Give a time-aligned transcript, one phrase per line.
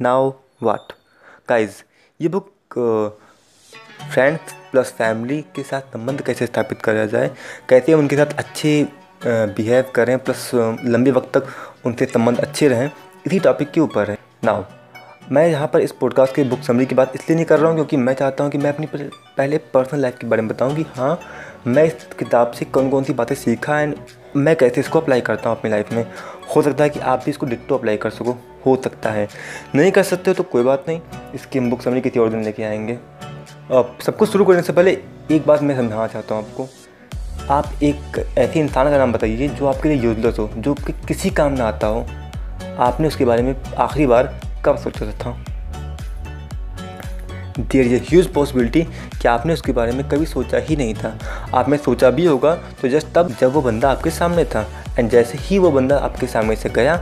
[0.00, 0.30] Now
[0.62, 0.92] what
[1.48, 1.82] guys
[2.20, 2.50] ये book
[4.12, 7.30] friends plus family के साथ संबंध कैसे स्थापित करा जाए,
[7.68, 8.86] कैसे उनके साथ अच्छे
[9.26, 12.90] बिहेव करें प्लस लंबे वक्त तक उनसे संबंध अच्छे रहें,
[13.26, 14.64] इसी टॉपिक के ऊपर है। नाउ
[15.32, 17.76] मैं यहाँ पर इस पॉडकास्ट की बुक समरी की बात इसलिए नहीं कर रहा हूँ
[17.76, 20.86] क्योंकि मैं चाहता हूँ कि मैं अपनी पहले पर्सनल लाइफ के बारे में बताऊँ कि
[20.96, 21.18] हाँ
[21.66, 23.94] मैं इस किताब से कौन कौन सी बातें सीखा एंड
[24.36, 26.06] मैं कैसे इसको अप्लाई करता हूँ अपनी लाइफ में?
[26.56, 29.28] हो सकता है कि आप भी इसको डिट्टो अप्लाई कर सको। हो सकता है।
[29.74, 31.00] नहीं कर सकते हो तो कोई बात नहीं।
[31.34, 32.98] इसकी हम बुक समरी किसी और दिन लेके आएँगे।
[33.70, 34.90] अब सब कुछ शुरू करने से पहले
[35.30, 36.68] एक बात मैं समझाना चाहता हूँ आपको।
[37.50, 41.30] आप एक ऐसे इंसान का नाम बताइए जो आपके लिए यूजलेस हो, जो कि किसी
[41.30, 42.06] काम ना आता हो।
[42.78, 45.44] आपने उसके बारे में आखिरी बार कब सोचा था?
[47.62, 48.82] देर इज़ ह्यूज पॉसिबिलिटी
[49.22, 51.16] कि आपने उसके बारे में कभी सोचा ही नहीं था।
[51.54, 54.66] आपने सोचा भी होगा तो जस्ट तब जब वो बंदा आपके सामने था
[54.98, 56.94] एंड जैसे ही वो बंदा आपके सामने से गया,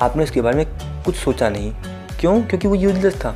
[0.00, 1.72] आपने उसके बारे में कुछ सोचा नहीं।
[2.20, 2.40] क्यों?
[2.42, 3.34] क्योंकि वो यूजलेस था।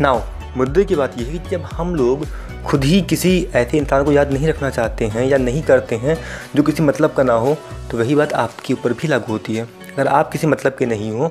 [0.00, 0.20] नाउ
[0.56, 2.26] मुद्दे की बात यह है कि जब हम लोग
[2.66, 6.16] खुद ही किसी ऐसे इंसान को याद नहीं रखना चाहते हैं या नहीं करते हैं,
[6.56, 7.56] जो किसी मतलब का ना हो
[7.90, 9.68] तो वही बात आपके ऊपर भी लागू होती है।
[9.98, 11.28] अगर आप किसी मतलब के नहीं हो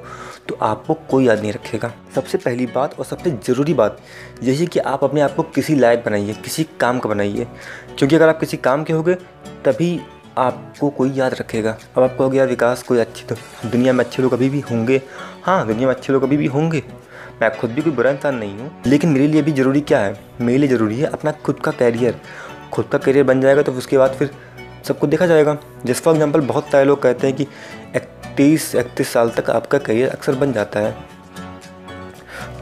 [0.50, 3.98] तो आपको कोई याद नहीं रखेगा। सबसे पहली बात और सबसे ज़रूरी बात
[4.44, 7.48] यही कि आप अपने आप को किसी लायक बनाइए, किसी काम का बनाइए।
[7.98, 9.14] क्योंकि अगर आप किसी काम के होगे,
[9.66, 10.00] तभी
[10.38, 13.36] आपको कोई याद रखेगा। अब आपको हो गया विकास, कोई अच्छी तो
[13.66, 15.02] दुनिया में अच्छे लोग अभी भी होंगे?
[15.44, 16.84] हाँ दुनिया में अच्छे लोग अभी भी होंगे।
[17.42, 20.20] मैं खुद भी कोई बुरा इंसान नहीं हूँ, लेकिन मेरे लिए भी ज़रूरी क्या है?
[20.42, 22.20] मेरे लिए ज़रूरी है अपना खुद का कैरियर
[22.74, 24.30] खुद का करियर बन जाएगा तो उसके बाद फिर
[24.84, 27.48] सबको देखा जाएगा। जिस फॉर एग्ज़ाम्पल बहुत सारे लोग कहते हैं कि
[28.38, 30.96] तीस, इकतीस साल तक आपका करियर अक्सर बन जाता है।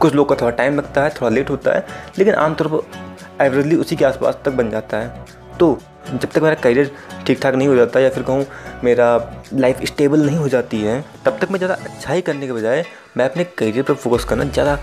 [0.00, 1.86] कुछ लोग का थोड़ा टाइम लगता है, थोड़ा लेट होता है,
[2.18, 5.24] लेकिन आमतौर पर एवरेजली उसी के आसपास तक बन जाता है।
[5.58, 6.90] तो जब तक मेरा करियर
[7.26, 8.44] ठीक ठाक नहीं हो जाता या फिर कहूँ
[8.84, 9.06] मेरा
[9.54, 12.84] लाइफ स्टेबल नहीं हो जाती है, तब तक मैं ज़्यादा अच्छा ही करने के बजाय
[13.16, 14.78] मैं अपने करियर पर फोकस करना ज़्यादा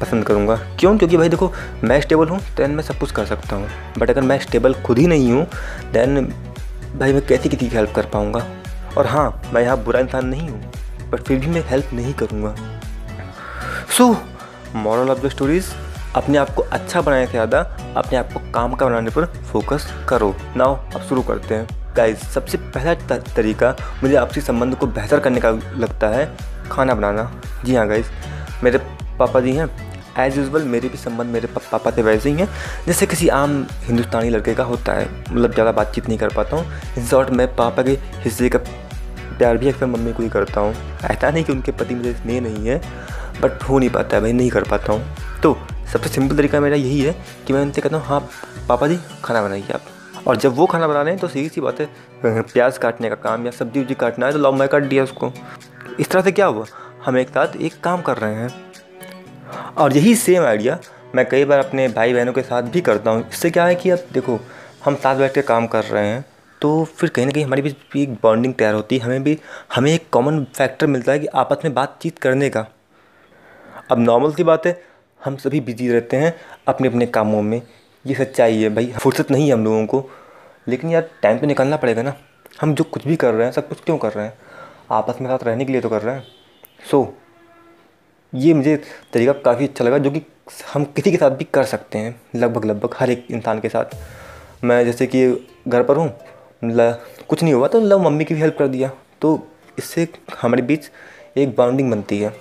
[0.00, 0.96] पसंद करूँगा। क्यों?
[0.98, 1.52] क्योंकि भाई देखो,
[1.84, 3.68] मैं स्टेबल हूँ दैन मैं सब कुछ कर सकता हूँ।
[3.98, 5.46] बट अगर मैं स्टेबल खुद ही नहीं हूँ
[5.92, 6.24] दैन
[6.98, 8.46] भाई मैं कैसे किसी की हेल्प कर पाऊँगा?
[8.98, 10.72] और हाँ मैं यहाँ बुरा इंसान नहीं हूँ
[11.10, 12.54] बट फिर भी मैं हेल्प नहीं करूँगा।
[13.96, 14.08] So
[14.76, 15.66] moral of the stories
[16.16, 17.60] अपने आप को अच्छा बनाने से ज़्यादा
[17.96, 21.66] अपने आप को काम का बनाने पर फोकस करो। नाउ अब शुरू करते हैं।
[21.96, 26.26] गाइज़ सबसे पहला तरीका मुझे आपसी संबंध को बेहतर करने का लगता है
[26.70, 27.30] खाना बनाना।
[27.64, 28.06] जी हाँ गाइज़
[28.64, 28.78] मेरे
[29.18, 29.68] पापा जी हैं।
[30.18, 32.48] एज़ यूज़ल मेरे भी संबंध मेरे पा, पापा से वैसे ही हैं।
[32.86, 36.80] जैसे किसी आम हिंदुस्तानी लड़के का होता है मतलब ज़्यादा बातचीत नहीं कर पाता हूँ।
[36.98, 38.58] इन शॉर्ट मैं पापा के हिस्से का
[39.34, 40.74] प्यार भी अक्सर मम्मी को ही करता हूँ।
[41.04, 42.80] ऐसा नहीं कि उनके पति मुझे स्नेह नहीं है
[43.40, 45.56] बट हो नहीं पाता है भाई नहीं कर पाता हूँ। तो
[45.92, 47.14] सबसे सिंपल तरीका मेरा यही है
[47.46, 48.20] कि मैं उनसे कहता हूँ हाँ
[48.68, 51.60] पापा जी, खाना बनाइए आप। और जब वो खाना बना रहे हैं तो सीधी सी
[51.60, 51.88] बात है,
[52.24, 55.32] प्याज काटने का काम या सब्ज़ी उब्जी काटना है तो लॉ मैं काट दिया उसको।
[56.00, 56.64] इस तरह से क्या हुआ?
[57.04, 58.48] हम एक साथ एक काम कर रहे हैं।
[59.76, 60.78] और यही सेम आइडिया
[61.14, 63.90] मैं कई बार अपने भाई बहनों के साथ भी करता हूँ। इससे क्या है कि
[63.90, 64.38] अब देखो,
[64.84, 66.24] हम साथ बैठ के काम कर रहे हैं।
[66.64, 69.36] तो फिर कहीं ना कहीं हमारे बीच भी एक बॉन्डिंग तैयार होती है हमें भी
[69.74, 72.66] हमें एक कॉमन फैक्टर मिलता है कि आपस में बातचीत करने का।
[73.90, 74.80] अब नॉर्मल सी बात है
[75.20, 76.34] हम सभी बिज़ी रहते हैं
[76.68, 77.60] अपने अपने कामों में
[78.04, 80.04] ये सच्चाई है भाई फुर्सत नहीं है हम लोगों को।
[80.68, 82.14] लेकिन यार टाइम तो निकालना पड़ेगा ना
[82.60, 84.34] हम जो कुछ भी कर रहे हैं सब कुछ क्यों कर रहे हैं?
[84.90, 86.26] आपस में साथ रहने के लिए तो कर रहे हैं।
[86.90, 87.08] सो so,
[88.32, 88.76] ये मुझे
[89.12, 90.22] तरीका काफ़ी अच्छा लगा जो कि
[90.74, 93.96] हम किसी के साथ भी कर सकते हैं लगभग लगभग हर एक इंसान के साथ।
[94.64, 95.26] मैं जैसे कि
[95.68, 96.12] घर पर हूँ
[97.28, 98.90] कुछ नहीं हुआ तो लव मम्मी की भी हेल्प कर दिया।
[99.22, 99.38] तो
[99.78, 100.08] इससे
[100.42, 100.90] हमारे बीच
[101.36, 102.32] एक बाउंडिंग बनती है।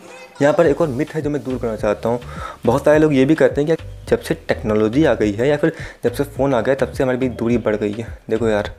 [0.41, 2.19] यहाँ पर एक और मिथ है जो मैं दूर करना चाहता हूँ।
[2.66, 5.57] बहुत सारे लोग ये भी कहते हैं कि जब से टेक्नोलॉजी आ गई है या
[5.57, 5.73] फिर
[6.03, 8.73] जब से फ़ोन आ गया तब से हमारे बीच दूरी बढ़ गई है। देखो यार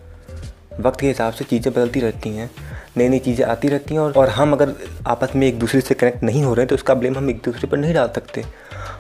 [0.81, 2.51] वक्त के हिसाब से चीज़ें बदलती रहती हैं।
[2.97, 4.75] नई नई चीज़ें आती रहती हैं और, और हम अगर
[5.07, 7.41] आपस में एक दूसरे से कनेक्ट नहीं हो रहे हैं तो उसका ब्लेम हम एक
[7.45, 8.45] दूसरे पर नहीं डाल सकते।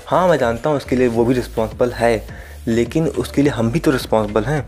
[0.07, 2.27] हाँ मैं जानता हूँ उसके लिए वो भी रिस्पॉन्सिबल है
[2.69, 4.65] लेकिन उसके लिए हम भी तो रिस्पॉन्सिबल हैं।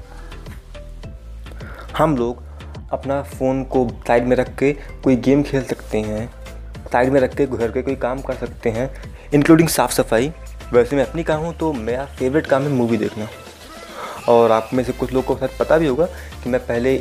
[1.97, 2.43] हम लोग
[2.93, 4.73] अपना फ़ोन को साइड में रख के
[5.05, 6.29] कोई गेम खेल सकते हैं
[6.93, 8.91] साइड में रख के घर के कोई काम कर सकते हैं
[9.35, 10.31] इंक्लूडिंग साफ़ सफ़ाई।
[10.73, 13.29] वैसे मैं अपनी काम हूँ तो मेरा फेवरेट काम है मूवी देखना।
[14.29, 16.06] और आप में से कुछ लोगों को शायद पता भी होगा
[16.44, 16.94] कि मैं पहले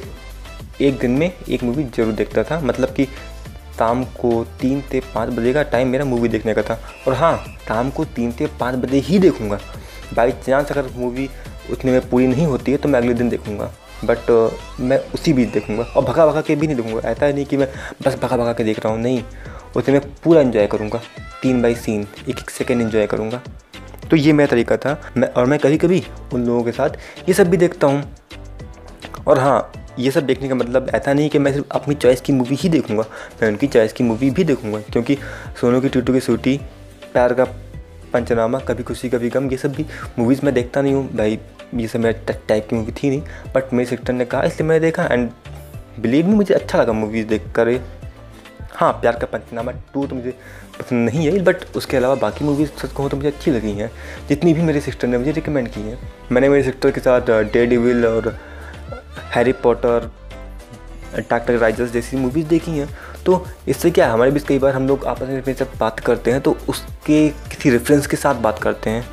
[0.81, 3.05] एक दिन में एक मूवी ज़रूर देखता था। मतलब कि
[3.77, 7.37] शाम को तीन से पाँच बजे का टाइम मेरा मूवी देखने का था। और हाँ
[7.67, 9.59] शाम को तीन से पाँच बजे ही देखूँगा।
[10.15, 11.29] बाई चांस अगर मूवी
[11.71, 13.71] उतने में पूरी नहीं होती है तो मैं अगले दिन देखूँगा।
[14.03, 17.45] बट uh, मैं उसी बीच देखूँगा। और भगा भगा के भी नहीं देखूँगा। ऐसा नहीं
[17.45, 17.67] कि मैं
[18.05, 19.23] बस भगा भगा के देख रहा हूँ नहीं।
[19.77, 21.01] उसे मैं पूरा इन्जॉय करूँगा।
[21.41, 23.41] तीन बाई सीन एक एक सेकेंड इन्जॉय करूँगा।
[24.09, 26.03] तो ये मेरा तरीका था। मैं और मैं कभी कभी
[26.33, 26.89] उन लोगों के साथ
[27.29, 28.03] ये सब भी देखता हूँ।
[29.27, 32.33] और हाँ ये सब देखने का मतलब ऐसा नहीं कि मैं सिर्फ़ अपनी चॉइस की
[32.33, 33.03] मूवी ही देखूँगा।
[33.41, 35.17] मैं उनकी चॉइस की मूवी भी देखूँगा। क्योंकि
[35.61, 36.57] सोनू की टूटू की सूटी
[37.13, 37.43] प्यार का
[38.15, 39.85] पंचनामा, कभी खुशी, कभी गम, ये सब भी
[40.19, 41.39] मूवीज़ मैं देखता नहीं हूँ। भाई,
[41.75, 43.21] ये सब मेरा टाइप की मूवी थी नहीं
[43.55, 45.29] बट मेरे सिस्टर ने कहा, इसलिए मैंने देखा एंड
[45.99, 47.79] बिलीव में मुझे अच्छा लगा मूवीज़ देख कर
[48.73, 50.31] हाँ प्यार का पंचनामा टू तो मुझे
[50.79, 53.89] पसंद नहीं है बट उसके अलावा बाकी मूवीज़ सच कहूँ तो मुझे अच्छी लगी हैं।
[54.29, 55.97] जितनी भी मेरी सिस्टर ने मुझे रिकमेंड की हैं।
[56.31, 58.27] मैंने मेरे सिस्टर के साथ डे डिविल और
[59.35, 60.11] हैरी पॉटर
[61.29, 62.89] टाक्टर राइजर्स जैसी मूवीज़ देखी हैं।
[63.25, 66.31] तो इससे क्या है हमारे बीच कई बार हम लोग आपस में जब बात करते
[66.31, 69.05] हैं तो उसके किसी रेफरेंस के साथ बात करते हैं।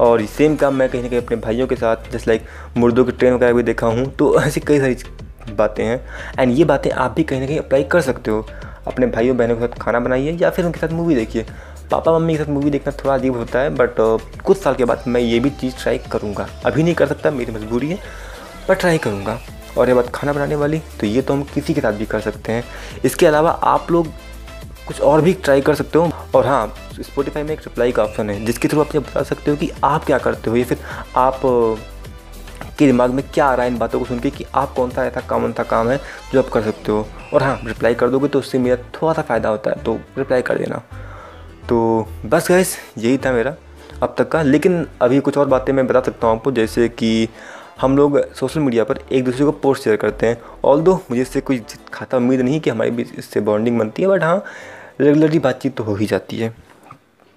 [0.00, 3.12] और सेम काम मैं कहीं ना कहीं अपने भाइयों के साथ जैसे लाइक मुर्दों की
[3.12, 6.00] ट्रेन वगैरह भी देखा हूँ तो ऐसी कई सारी बातें हैं।
[6.38, 8.46] एंड ये बातें आप भी कहीं ना कहीं अप्लाई कर सकते हो।
[8.86, 11.46] अपने भाइयों बहनों के साथ खाना बनाइए या फिर उनके साथ मूवी देखिए।
[11.90, 14.84] पापा मम्मी के साथ मूवी देखना थोड़ा अजीब होता है बट uh, कुछ साल के
[14.84, 17.98] बाद मैं ये भी चीज़ ट्राई करूँगा। अभी नहीं कर सकता मेरी मजबूरी है
[18.68, 19.38] पर ट्राई करूँगा।
[19.78, 22.20] और ये बात खाना बनाने वाली तो ये तो हम किसी के साथ भी कर
[22.20, 22.64] सकते हैं।
[23.04, 24.06] इसके अलावा आप लोग
[24.86, 28.30] कुछ और भी ट्राई कर सकते हो। और हाँ स्पोटीफाई में एक रिप्लाई का ऑप्शन
[28.30, 30.78] है, जिसके थ्रू आप ये बता सकते हो कि आप क्या करते हो, या फिर
[31.16, 31.40] आप
[32.78, 34.90] के दिमाग में क्या आ रहा है इन बातों को सुन के कि आप कौन
[34.90, 36.00] सा ऐसा कॉमन सा काम है
[36.32, 39.22] जो आप कर सकते हो। और हाँ रिप्लाई कर दोगे तो उससे मेरा थोड़ा सा
[39.22, 40.82] फ़ायदा होता है तो रिप्लाई कर देना।
[41.68, 43.54] तो बस गैस यही था मेरा
[44.02, 47.28] अब तक का। लेकिन अभी कुछ और बातें मैं बता सकता हूँ आपको, जैसे कि
[47.76, 51.20] हम लोग सोशल मीडिया पर एक दूसरे को पोस्ट शेयर करते हैं। ऑल दो मुझे
[51.22, 51.60] इससे कोई
[51.92, 54.44] खाता उम्मीद नहीं कि हमारे बीच इससे बॉन्डिंग बनती है बट हाँ
[55.00, 56.54] रेगुलरली बातचीत तो हो ही जाती है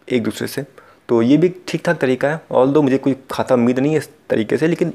[0.07, 0.65] एक दूसरे से।
[1.09, 3.97] तो ये भी ठीक ठाक तरीका है ऑल दो मुझे कोई खाता उम्मीद नहीं है
[3.97, 4.93] इस तरीके से, लेकिन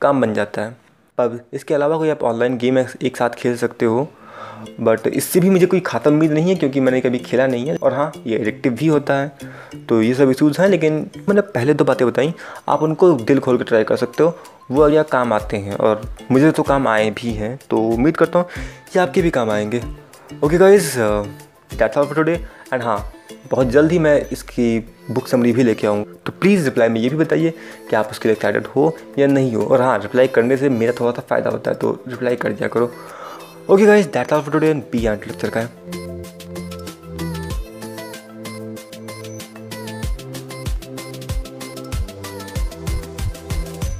[0.00, 0.76] काम बन जाता है।
[1.18, 4.08] अब इसके अलावा कोई आप ऑनलाइन गेम एक साथ खेल सकते हो
[4.80, 7.76] बट इससे भी मुझे कोई खाता उम्मीद नहीं है क्योंकि मैंने कभी खेला नहीं है।
[7.76, 9.32] और हाँ ये एडिक्टिव भी होता है।
[9.88, 10.94] तो ये सब इशूज़ हैं, लेकिन
[11.28, 12.32] मैंने पहले दो बातें बताई।
[12.68, 14.36] आप उनको दिल खोल कर ट्राई कर सकते हो।
[14.70, 18.38] वो या काम आते हैं और मुझे तो काम आए भी हैं। तो उम्मीद करता
[18.38, 18.48] हूँ
[18.92, 19.82] कि आपके भी काम आएँगे।
[20.44, 22.32] Okay guys that's all for today
[22.72, 23.12] and हाँ
[23.50, 24.78] बहुत जल्द ही मैं इसकी
[25.10, 27.50] बुक समरी भी लेके आऊँ तो प्लीज़ रिप्लाई में ये भी बताइए
[27.90, 30.92] कि आप उसके लिए एक्साइटेड हो या नहीं हो। और हाँ रिप्लाई करने से मेरा
[31.00, 32.90] थोड़ा सा फ़ायदा होता है तो रिप्लाई कर दिया करो।
[33.70, 35.99] Okay guys that's all for today and B and lecture का है